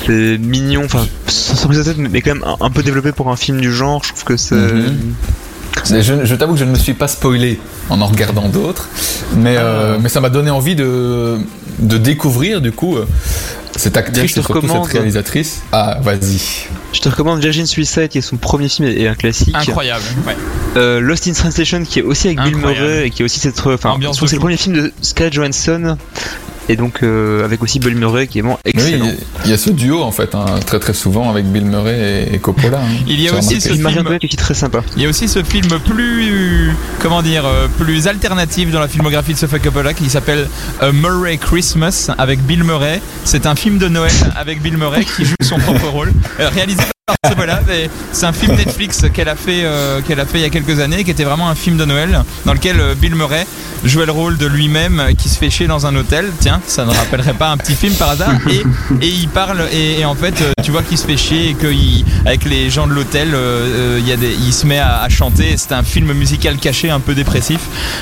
c'est 0.05 0.37
mignon, 0.37 0.83
enfin, 0.85 1.05
sans 1.27 1.67
prise 1.67 1.79
de 1.79 1.83
tête, 1.83 1.97
mais 1.97 2.21
quand 2.21 2.35
même 2.35 2.43
un, 2.45 2.57
un 2.65 2.69
peu 2.69 2.83
développé 2.83 3.11
pour 3.11 3.29
un 3.31 3.35
film 3.35 3.59
du 3.59 3.73
genre. 3.73 4.03
Je 4.03 4.09
trouve 4.09 4.23
que 4.23 4.37
c'est. 4.37 4.55
Mhm. 4.55 5.13
Je, 5.89 6.25
je 6.25 6.35
t'avoue 6.35 6.53
que 6.53 6.59
je 6.59 6.65
ne 6.65 6.71
me 6.71 6.77
suis 6.77 6.93
pas 6.93 7.07
spoilé 7.07 7.59
en 7.89 8.01
en 8.01 8.07
regardant 8.07 8.49
d'autres, 8.49 8.89
mais, 9.35 9.55
euh, 9.57 9.97
mais 10.01 10.09
ça 10.09 10.19
m'a 10.21 10.29
donné 10.29 10.49
envie 10.49 10.75
de, 10.75 11.37
de 11.79 11.97
découvrir 11.97 12.61
du 12.61 12.71
coup 12.71 12.97
euh, 12.97 13.05
cette 13.75 13.95
actrice 13.97 14.29
je 14.31 14.35
te 14.35 14.39
et 14.39 14.43
surtout 14.43 14.53
recommande. 14.61 14.85
cette 14.85 14.93
réalisatrice. 14.93 15.61
Ah, 15.71 15.97
vas-y. 16.01 16.67
Je 16.93 16.99
te 16.99 17.09
recommande 17.09 17.39
Virgin 17.39 17.65
Suicide, 17.65 18.07
qui 18.09 18.17
est 18.17 18.21
son 18.21 18.37
premier 18.37 18.69
film 18.69 18.87
et 18.87 19.07
un 19.07 19.13
classique. 19.15 19.55
Incroyable. 19.55 20.03
Ouais. 20.25 20.35
Euh, 20.77 20.99
Lost 20.99 21.27
in 21.27 21.33
Translation, 21.33 21.83
qui 21.83 21.99
est 21.99 22.03
aussi 22.03 22.27
avec 22.27 22.41
Bill. 22.41 22.55
Murray 22.57 23.07
et 23.07 23.09
qui 23.11 23.21
est 23.21 23.25
aussi 23.25 23.39
cette. 23.39 23.59
Enfin, 23.65 23.91
Ambiance 23.91 24.15
je 24.15 24.19
trouve 24.19 24.21
de 24.21 24.25
que 24.25 24.29
c'est 24.29 24.35
le 24.35 24.39
premier 24.41 24.57
film 24.57 24.75
de 24.75 24.91
Scarlett 25.01 25.33
Johansson. 25.33 25.97
Et 26.69 26.75
donc, 26.75 27.01
euh, 27.03 27.45
avec 27.45 27.63
aussi 27.63 27.79
Bill 27.79 27.95
Murray, 27.95 28.27
qui 28.27 28.39
est 28.39 28.41
vraiment 28.41 28.59
Oui, 28.65 28.71
excellent. 28.73 29.05
il 29.05 29.09
y 29.11 29.13
a- 29.13 29.15
il 29.45 29.51
y 29.51 29.53
a 29.53 29.57
ce 29.57 29.69
duo 29.69 30.01
en 30.03 30.11
fait, 30.11 30.35
hein, 30.35 30.45
très 30.65 30.79
très 30.79 30.93
souvent 30.93 31.29
avec 31.29 31.45
Bill 31.45 31.63
Murray 31.65 32.27
et, 32.31 32.35
et 32.35 32.39
Coppola. 32.39 32.79
hein. 32.79 32.87
Il 33.07 33.19
y 33.21 33.29
a 33.29 33.33
aussi 33.37 33.61
ce 33.61 33.69
film- 33.69 34.17
qui 34.19 34.25
est 34.27 34.37
très 34.37 34.53
sympa. 34.53 34.83
Il 34.97 35.03
y 35.03 35.05
a 35.05 35.09
aussi 35.09 35.27
ce 35.27 35.43
film 35.43 35.67
plus, 35.85 36.71
comment 36.99 37.21
dire, 37.21 37.45
euh, 37.45 37.67
plus 37.79 38.07
alternatif 38.07 38.71
dans 38.71 38.79
la 38.81 38.87
filmographie 38.87 39.33
de 39.33 39.37
Sofia 39.37 39.59
Coppola 39.59 39.93
qui 39.93 40.09
s'appelle 40.09 40.47
A 40.81 40.91
Murray 40.91 41.37
Christmas 41.37 42.09
avec 42.17 42.41
Bill 42.45 42.63
Murray. 42.63 43.01
C'est 43.23 43.45
un 43.45 43.55
film 43.55 43.77
de 43.77 43.87
Noël 43.87 44.11
avec 44.35 44.61
Bill 44.61 44.77
Murray 44.77 45.05
qui 45.05 45.23
joue 45.25 45.35
son 45.41 45.57
propre 45.59 45.87
rôle, 45.87 46.11
euh, 46.39 46.49
réalisé 46.49 46.81
mais 47.67 47.89
C'est 48.11 48.25
un 48.25 48.33
film 48.33 48.55
Netflix 48.55 49.05
qu'elle 49.13 49.29
a 49.29 49.35
fait, 49.35 49.61
euh, 49.63 50.01
qu'elle 50.01 50.19
a 50.19 50.25
fait 50.25 50.39
il 50.39 50.41
y 50.41 50.45
a 50.45 50.49
quelques 50.49 50.79
années, 50.81 51.05
qui 51.05 51.11
était 51.11 51.23
vraiment 51.23 51.49
un 51.49 51.55
film 51.55 51.77
de 51.77 51.85
Noël 51.85 52.23
dans 52.45 52.53
lequel 52.53 52.79
euh, 52.81 52.95
Bill 52.95 53.15
Murray 53.15 53.47
jouait 53.85 54.05
le 54.05 54.11
rôle 54.11 54.37
de 54.37 54.45
lui-même 54.45 54.99
euh, 54.99 55.13
qui 55.13 55.29
se 55.29 55.37
fait 55.37 55.49
chier 55.49 55.67
dans 55.67 55.85
un 55.85 55.95
hôtel. 55.95 56.31
Tiens, 56.39 56.59
ça 56.67 56.83
ne 56.83 56.91
rappellerait 56.91 57.33
pas 57.33 57.49
un 57.49 57.57
petit 57.57 57.75
film 57.75 57.93
par 57.93 58.09
hasard. 58.09 58.33
Et, 58.49 59.05
et 59.05 59.07
il 59.07 59.27
parle 59.29 59.63
et, 59.71 59.99
et 59.99 60.05
en 60.05 60.15
fait, 60.15 60.41
euh, 60.41 60.51
tu 60.63 60.71
vois 60.71 60.83
qu'il 60.83 60.97
se 60.97 61.05
fait 61.05 61.17
chier 61.17 61.49
et 61.49 61.53
qu'avec 61.53 62.45
les 62.45 62.69
gens 62.69 62.87
de 62.87 62.93
l'hôtel, 62.93 63.29
euh, 63.33 63.97
il 63.99 64.07
y 64.07 64.11
a 64.11 64.17
des, 64.17 64.33
il 64.33 64.53
se 64.53 64.65
met 64.65 64.79
à, 64.79 65.01
à 65.01 65.09
chanter. 65.09 65.55
C'est 65.57 65.71
un 65.73 65.83
film 65.83 66.11
musical 66.13 66.57
caché, 66.57 66.89
un 66.89 66.99
peu 66.99 67.13
dépressif, 67.13 67.59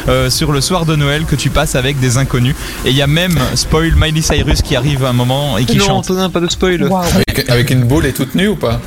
euh, 0.08 0.30
sur 0.30 0.52
le 0.52 0.62
soir 0.62 0.86
de 0.86 0.96
Noël 0.96 1.26
que 1.26 1.36
tu 1.36 1.50
passes 1.50 1.76
avec 1.76 2.00
des 2.00 2.18
inconnus. 2.18 2.56
Et 2.86 2.90
il 2.90 2.96
y 2.96 3.02
a 3.02 3.08
même 3.08 3.38
spoil 3.56 3.94
Miley 3.96 4.22
Cyrus 4.22 4.62
qui 4.62 4.76
arrive 4.76 5.06
à 5.06 5.10
un 5.10 5.14
moment 5.14 5.58
et 5.58 5.66
qui 5.66 5.78
non, 5.78 5.86
chante. 5.86 6.06
Antonin, 6.06 6.30
pas 6.30 6.40
de 6.40 6.50
spoil. 6.50 6.90
Avec, 7.48 7.70
une 7.70 7.84
boule 7.84 8.06
et 8.06 8.14
toute 8.14 8.36
nue 8.36 8.48
ou 8.48 8.56
pas? 8.56 8.80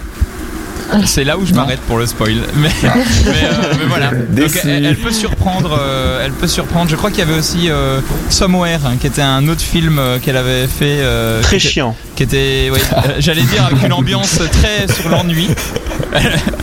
C'est 1.05 1.25
là 1.25 1.37
où 1.39 1.45
je 1.47 1.53
m'arrête 1.55 1.81
pour 1.81 1.99
le 1.99 2.07
spoil. 2.07 2.35
Mais, 2.57 2.69
mais, 2.83 2.91
euh, 3.31 3.75
mais 3.79 3.87
voilà. 3.89 4.11
Donc, 4.31 4.51
elle, 4.65 4.85
elle 4.87 4.97
peut 4.97 5.13
surprendre 5.13 5.79
euh, 5.81 6.25
elle 6.25 6.33
peut 6.33 6.47
surprendre. 6.49 6.91
Je 6.91 6.97
crois 6.97 7.11
qu'il 7.11 7.21
y 7.21 7.23
avait 7.23 7.39
aussi 7.39 7.71
euh, 7.71 8.01
Somewhere, 8.31 8.81
hein, 8.87 8.97
qui 9.01 9.07
était 9.07 9.23
un 9.23 9.47
autre 9.49 9.61
film 9.61 10.01
qu'elle 10.23 10.37
avait 10.37 10.67
fait. 10.67 10.99
euh, 11.01 11.43
Très 11.43 11.59
qui 11.59 11.69
chiant. 11.69 11.95
Qui 12.17 12.23
était, 12.25 12.71
euh, 12.73 12.77
j'allais 13.19 13.43
dire, 13.43 13.65
avec 13.67 13.85
une 13.85 13.93
ambiance 13.93 14.39
très 14.53 14.93
sur 14.93 15.09
l'ennui. 15.11 15.49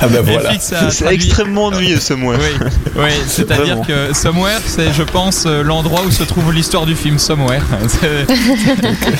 Ah 0.01 0.07
bah 0.07 0.21
voilà. 0.23 0.51
C'est 0.59 0.75
traduit- 0.75 1.13
extrêmement 1.13 1.65
ennuyeux 1.65 1.99
mois. 2.17 2.35
Oui, 2.35 2.67
oui 2.95 3.09
c'est-à-dire 3.27 3.77
que 3.87 4.11
Somewhere, 4.13 4.59
c'est, 4.65 4.91
je 4.91 5.03
pense, 5.03 5.45
l'endroit 5.45 6.01
où 6.05 6.09
se 6.09 6.23
trouve 6.23 6.51
l'histoire 6.51 6.85
du 6.87 6.95
film 6.95 7.19
Somewhere. 7.19 7.61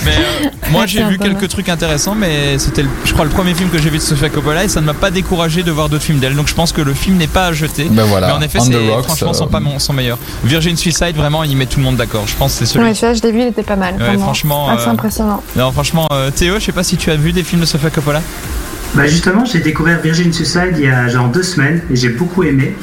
Mais 0.04 0.12
euh, 0.12 0.50
moi, 0.72 0.86
j'ai 0.88 1.04
vu 1.04 1.20
quelques 1.20 1.48
trucs 1.48 1.70
intéressants, 1.70 2.16
mais 2.16 2.58
c'était, 2.58 2.84
je 3.06 3.14
crois, 3.14 3.26
le 3.26 3.32
premier 3.32 3.54
film 3.54 3.70
que 3.70 3.78
j'ai 3.80 3.90
vu 3.92 3.98
de 3.98 4.04
Sofia 4.04 4.30
Coppola 4.30 4.64
et 4.64 4.68
ça 4.68 4.82
ne 4.82 4.88
m'a 4.88 4.94
pas 4.96 5.12
découragé 5.12 5.64
de 5.64 5.72
voir 5.72 5.90
d'autres 5.90 6.04
films 6.04 6.20
d'elle. 6.20 6.36
Donc, 6.36 6.48
je 6.48 6.54
pense 6.54 6.72
que 6.72 6.82
le 6.82 6.94
film 6.94 7.18
n'est 7.18 7.28
pas 7.28 7.48
à 7.48 7.54
jeter. 7.54 7.88
Ben 7.90 8.04
voilà. 8.04 8.28
Mais 8.28 8.34
en 8.34 8.42
effet, 8.42 8.60
On 8.62 8.66
c'est, 8.66 9.04
franchement, 9.04 9.30
euh, 9.30 9.34
son, 9.34 9.48
pas 9.48 9.60
mon, 9.60 9.80
son 9.80 9.94
meilleur. 9.94 10.18
Virgin 10.44 10.76
Suicide, 10.76 11.16
vraiment, 11.16 11.44
il 11.44 11.56
met 11.58 11.66
tout 11.66 11.80
le 11.80 11.86
monde 11.86 11.98
d'accord. 11.98 12.26
Je 12.28 12.36
pense 12.36 12.54
que 12.54 12.60
c'est 12.60 12.66
celui. 12.74 12.86
Ouais, 12.86 12.94
celui-là, 12.94 13.14
je 13.14 13.22
l'ai 13.22 13.32
vu, 13.32 13.42
il 13.42 13.48
était 13.48 13.64
pas 13.64 13.76
mal. 13.76 13.96
Ouais, 13.96 14.18
franchement, 14.18 14.70
Assez 14.70 14.88
euh, 14.88 14.92
impressionnant. 14.92 15.44
Non, 15.56 15.72
franchement, 15.72 16.08
euh, 16.12 16.32
Théo, 16.32 16.56
je 16.60 16.66
sais 16.66 16.72
pas 16.72 16.84
si 16.84 16.98
tu 16.98 17.12
as 17.12 17.16
vu 17.16 17.32
des 17.32 17.44
films 17.44 17.62
de 17.62 17.66
Sofia 17.66 17.90
Coppola. 17.90 18.22
Bah 18.94 19.08
justement, 19.08 19.44
j'ai 19.44 19.60
découvert 19.60 20.00
Virgin 20.00 20.32
Suicide 20.32 20.76
il 20.78 20.86
y 20.86 20.88
a 20.88 21.10
genre 21.10 21.28
deux 21.28 21.44
semaines 21.44 21.82
et 21.92 21.98
j'ai 21.98 22.10
beaucoup 22.10 22.44
aimé. 22.44 22.74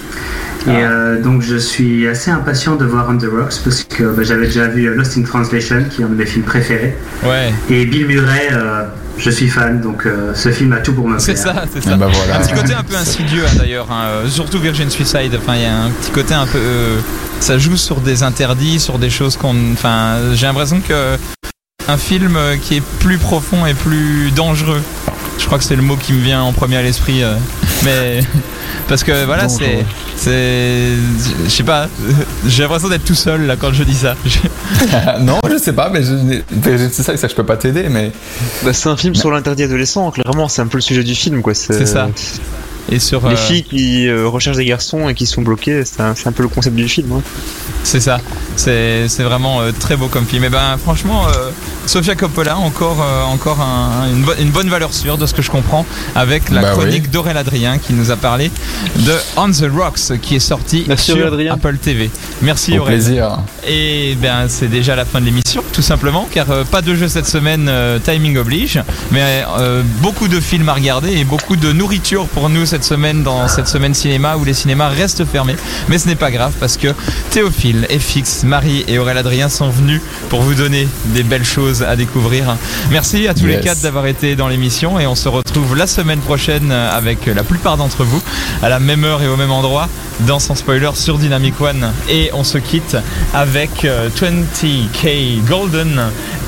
Et 0.66 0.70
euh, 0.70 1.20
donc 1.20 1.42
je 1.42 1.56
suis 1.56 2.06
assez 2.06 2.30
impatient 2.30 2.76
de 2.76 2.84
voir 2.84 3.06
On 3.10 3.16
the 3.16 3.24
Rocks 3.24 3.54
parce 3.64 3.82
que 3.82 4.04
bah, 4.04 4.22
j'avais 4.22 4.46
déjà 4.46 4.68
vu 4.68 4.94
Lost 4.94 5.16
in 5.16 5.22
Translation 5.22 5.84
qui 5.90 6.02
est 6.02 6.04
un 6.04 6.08
de 6.08 6.14
mes 6.14 6.26
films 6.26 6.44
préférés. 6.44 6.94
Ouais, 7.24 7.52
Et 7.70 7.84
Bill 7.86 8.06
Murray, 8.06 8.48
euh, 8.52 8.84
je 9.18 9.30
suis 9.30 9.48
fan 9.48 9.80
donc 9.80 10.06
euh, 10.06 10.34
ce 10.34 10.50
film 10.50 10.72
a 10.72 10.78
tout 10.78 10.92
pour 10.94 11.08
me 11.08 11.18
c'est 11.18 11.36
ça, 11.36 11.64
c'est 11.72 11.80
Ah 11.86 11.90
ça. 11.90 11.96
bah 11.96 12.08
voilà. 12.12 12.36
Un 12.36 12.40
petit 12.40 12.54
côté 12.54 12.74
un 12.74 12.82
peu 12.82 12.96
insidieux 12.96 13.44
hein, 13.46 13.54
d'ailleurs, 13.58 13.90
hein, 13.90 14.04
euh, 14.06 14.28
surtout 14.28 14.58
Virgin 14.58 14.90
Suicide. 14.90 15.36
Enfin, 15.36 15.56
il 15.56 15.62
y 15.62 15.66
a 15.66 15.76
un 15.76 15.90
petit 15.90 16.10
côté 16.10 16.34
un 16.34 16.46
peu. 16.46 16.58
euh, 16.58 16.98
ça 17.40 17.58
joue 17.58 17.76
sur 17.76 18.00
des 18.00 18.22
interdits, 18.22 18.78
sur 18.80 18.98
des 18.98 19.10
choses 19.10 19.36
qu'on. 19.36 19.54
Enfin, 19.72 20.16
j'ai 20.34 20.46
l'impression 20.46 20.80
que 20.80 21.16
un 21.88 21.96
film 21.96 22.38
qui 22.62 22.76
est 22.76 22.82
plus 23.00 23.18
profond 23.18 23.66
et 23.66 23.74
plus 23.74 24.30
dangereux. 24.30 24.80
Je 25.38 25.46
crois 25.46 25.58
que 25.58 25.64
c'est 25.64 25.74
le 25.76 25.82
mot 25.82 25.96
qui 25.96 26.12
me 26.12 26.22
vient 26.22 26.40
en 26.42 26.52
premier 26.52 26.76
à 26.76 26.82
l'esprit. 26.82 27.22
euh, 27.24 27.34
mais 27.84 28.20
parce 28.88 29.02
que 29.04 29.24
voilà, 29.24 29.48
c'est, 29.48 29.84
c'est, 30.16 30.90
je 31.44 31.48
sais 31.50 31.62
pas. 31.62 31.88
J'ai 32.46 32.62
l'impression 32.62 32.88
d'être 32.88 33.04
tout 33.04 33.14
seul 33.14 33.46
là 33.46 33.56
quand 33.56 33.72
je 33.72 33.82
dis 33.84 33.94
ça. 33.94 34.14
Non, 35.20 35.40
je 35.50 35.58
sais 35.58 35.72
pas, 35.72 35.90
mais 35.90 36.00
c'est 36.02 37.02
ça, 37.02 37.16
ça, 37.16 37.28
je 37.28 37.34
peux 37.34 37.44
pas 37.44 37.56
t'aider, 37.56 37.88
mais 37.90 38.10
Bah, 38.64 38.72
c'est 38.72 38.88
un 38.88 38.96
film 38.96 39.14
sur 39.14 39.30
l'interdit 39.30 39.62
adolescent, 39.64 40.10
clairement, 40.10 40.48
c'est 40.48 40.62
un 40.62 40.66
peu 40.66 40.78
le 40.78 40.82
sujet 40.82 41.04
du 41.04 41.14
film, 41.14 41.42
quoi. 41.42 41.54
C'est 41.54 41.86
ça. 41.86 42.08
Et 42.90 42.98
sur 42.98 43.26
Les 43.28 43.34
euh, 43.34 43.36
filles 43.36 43.62
qui 43.62 44.08
euh, 44.08 44.26
recherchent 44.26 44.56
des 44.56 44.64
garçons 44.64 45.08
et 45.08 45.14
qui 45.14 45.24
sont 45.24 45.42
bloqués, 45.42 45.84
c'est 45.84 46.00
un, 46.00 46.14
c'est 46.16 46.26
un 46.28 46.32
peu 46.32 46.42
le 46.42 46.48
concept 46.48 46.74
du 46.74 46.88
film. 46.88 47.12
hein. 47.12 47.22
C'est 47.84 48.00
ça, 48.00 48.20
c'est 48.56 49.08
c'est 49.08 49.22
vraiment 49.22 49.60
euh, 49.60 49.72
très 49.78 49.96
beau 49.96 50.08
comme 50.08 50.26
film. 50.26 50.44
Et 50.44 50.48
ben 50.48 50.76
franchement, 50.82 51.26
euh, 51.28 51.50
Sofia 51.86 52.14
Coppola, 52.14 52.56
encore, 52.58 52.98
euh, 53.02 53.24
encore 53.24 53.60
un- 53.60 54.08
une, 54.08 54.22
bo- 54.22 54.32
une 54.40 54.50
bonne 54.50 54.68
valeur 54.68 54.92
sûre 54.94 55.18
de 55.18 55.26
ce 55.26 55.34
que 55.34 55.42
je 55.42 55.50
comprends, 55.50 55.84
avec 56.14 56.50
la 56.50 56.62
Bah 56.62 56.70
chronique 56.72 57.04
oui. 57.04 57.10
d'Aurel 57.10 57.36
Adrien 57.36 57.78
qui 57.78 57.92
nous 57.92 58.10
a 58.10 58.16
parlé 58.16 58.50
de 58.96 59.12
On 59.36 59.50
the 59.50 59.64
Rocks 59.74 60.18
qui 60.20 60.36
est 60.36 60.40
sorti 60.40 60.84
Merci, 60.88 61.12
sur 61.12 61.26
Adrien. 61.26 61.54
Apple 61.54 61.76
TV. 61.78 62.10
Merci 62.42 62.78
au 62.78 62.82
Aurel. 62.82 62.94
plaisir. 62.94 63.38
Et 63.66 64.16
ben 64.20 64.46
c'est 64.48 64.68
déjà 64.68 64.96
la 64.96 65.04
fin 65.04 65.20
de 65.20 65.24
l'émission, 65.26 65.62
tout 65.72 65.82
simplement, 65.82 66.28
car 66.30 66.50
euh, 66.50 66.64
pas 66.64 66.82
de 66.82 66.94
jeu 66.94 67.08
cette 67.08 67.26
semaine, 67.26 67.66
euh, 67.68 67.98
timing 67.98 68.36
oblige, 68.38 68.80
mais 69.10 69.44
euh, 69.58 69.82
beaucoup 70.00 70.28
de 70.28 70.40
films 70.40 70.68
à 70.68 70.74
regarder 70.74 71.12
et 71.12 71.24
beaucoup 71.24 71.56
de 71.56 71.72
nourriture 71.72 72.26
pour 72.26 72.48
nous 72.48 72.66
cette 72.66 72.84
semaine 72.84 73.22
dans 73.22 73.48
cette 73.48 73.68
semaine 73.68 73.94
cinéma 73.94 74.36
où 74.36 74.44
les 74.44 74.54
cinémas 74.54 74.88
restent 74.88 75.24
fermés. 75.24 75.56
Mais 75.88 75.98
ce 75.98 76.08
n'est 76.08 76.14
pas 76.16 76.30
grave 76.30 76.52
parce 76.60 76.76
que 76.76 76.88
Théophile, 77.30 77.86
Marie 78.44 78.84
et 78.88 78.98
Aurélien 78.98 79.20
Adrien 79.20 79.48
sont 79.48 79.68
venus 79.68 80.00
pour 80.28 80.42
vous 80.42 80.54
donner 80.54 80.88
des 81.06 81.22
belles 81.22 81.44
choses 81.44 81.82
à 81.82 81.96
découvrir. 81.96 82.56
Merci 82.90 83.28
à 83.28 83.34
tous 83.34 83.46
les 83.46 83.60
quatre 83.60 83.80
d'avoir 83.80 84.06
été 84.06 84.36
dans 84.36 84.48
l'émission 84.48 84.98
et 84.98 85.06
on 85.06 85.14
se 85.14 85.28
retrouve 85.28 85.76
la 85.76 85.86
semaine 85.86 86.20
prochaine 86.20 86.72
avec 86.72 87.26
la 87.26 87.44
plupart 87.44 87.76
d'entre 87.76 88.04
vous 88.04 88.22
à 88.62 88.68
la 88.68 88.78
même 88.78 89.04
heure 89.04 89.22
et 89.22 89.28
au 89.28 89.36
même 89.36 89.50
endroit 89.50 89.88
dans 90.20 90.38
Sans 90.38 90.54
Spoiler 90.54 90.90
sur 90.94 91.18
Dynamic 91.18 91.60
One. 91.60 91.92
Et 92.08 92.30
on 92.32 92.44
se 92.44 92.58
quitte 92.58 92.96
avec 93.34 93.84
euh, 93.84 94.08
20K 94.08 95.42
Golden. 95.44 96.00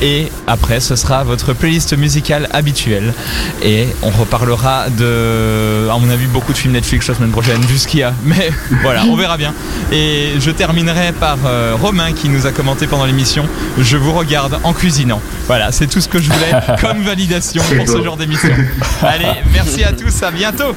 Et 0.02 0.30
après 0.46 0.80
ce 0.80 0.96
sera 0.96 1.24
votre 1.24 1.52
playlist 1.52 1.96
musicale 1.96 2.48
habituelle. 2.52 3.14
Et 3.62 3.86
on 4.02 4.10
reparlera 4.10 4.90
de 4.90 5.88
à 5.90 5.98
mon 5.98 6.10
avis 6.10 6.26
beaucoup 6.26 6.52
de 6.52 6.58
films 6.58 6.74
Netflix 6.74 7.08
la 7.08 7.14
semaine 7.14 7.30
prochaine 7.30 7.60
vu 7.62 7.78
ce 7.78 7.86
qu'il 7.86 8.00
y 8.00 8.02
a. 8.02 8.12
Mais 8.24 8.50
voilà 8.82 9.04
on 9.04 9.16
verra 9.16 9.36
bien. 9.36 9.54
Et 9.92 10.32
je 10.38 10.50
terminerai 10.50 11.12
par 11.12 11.38
euh, 11.46 11.74
Romain 11.84 12.14
qui 12.14 12.30
nous 12.30 12.46
a 12.46 12.50
commenté 12.50 12.86
pendant 12.86 13.04
l'émission 13.04 13.46
je 13.78 13.98
vous 13.98 14.14
regarde 14.14 14.58
en 14.64 14.72
cuisinant. 14.72 15.20
Voilà 15.46 15.70
c'est 15.70 15.86
tout 15.86 16.00
ce 16.00 16.08
que 16.08 16.18
je 16.18 16.32
voulais 16.32 16.50
comme 16.80 17.02
validation 17.02 17.62
pour 17.76 17.86
ce 17.86 18.02
genre 18.02 18.16
d'émission. 18.16 18.54
Allez 19.02 19.28
merci 19.52 19.84
à 19.84 19.92
tous 19.92 20.22
à 20.22 20.30
bientôt. 20.30 20.74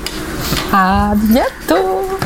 À 0.74 1.14
bientôt 1.16 2.20